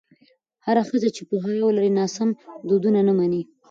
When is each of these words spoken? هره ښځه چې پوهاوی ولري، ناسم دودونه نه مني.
هره 0.65 0.83
ښځه 0.89 1.09
چې 1.15 1.21
پوهاوی 1.29 1.61
ولري، 1.63 1.89
ناسم 1.99 2.29
دودونه 2.67 2.99
نه 3.07 3.13
مني. 3.17 3.41